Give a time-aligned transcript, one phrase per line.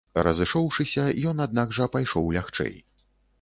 [0.27, 1.03] Разышоўшыся,
[1.33, 2.73] ён аднак жа пайшоў лягчэй.